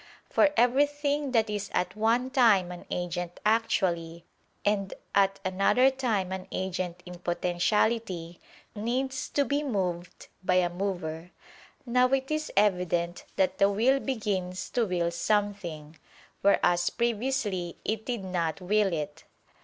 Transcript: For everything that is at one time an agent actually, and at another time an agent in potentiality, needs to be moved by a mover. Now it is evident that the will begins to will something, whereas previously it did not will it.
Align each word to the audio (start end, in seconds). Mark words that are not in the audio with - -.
For 0.31 0.49
everything 0.57 1.31
that 1.33 1.47
is 1.47 1.69
at 1.75 1.95
one 1.95 2.31
time 2.31 2.71
an 2.71 2.87
agent 2.89 3.39
actually, 3.45 4.25
and 4.65 4.95
at 5.13 5.39
another 5.45 5.91
time 5.91 6.31
an 6.31 6.47
agent 6.51 7.03
in 7.05 7.19
potentiality, 7.19 8.39
needs 8.73 9.29
to 9.29 9.45
be 9.45 9.61
moved 9.61 10.25
by 10.43 10.55
a 10.55 10.71
mover. 10.71 11.29
Now 11.85 12.07
it 12.13 12.31
is 12.31 12.51
evident 12.57 13.25
that 13.35 13.59
the 13.59 13.69
will 13.69 13.99
begins 13.99 14.71
to 14.71 14.87
will 14.87 15.11
something, 15.11 15.99
whereas 16.41 16.89
previously 16.89 17.77
it 17.85 18.03
did 18.03 18.23
not 18.23 18.59
will 18.59 18.91
it. 18.91 19.25